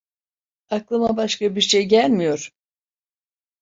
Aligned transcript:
Aklıma 0.69 1.17
başka 1.17 1.55
bir 1.55 1.61
şey 1.61 1.85
gelmiyor. 1.85 2.51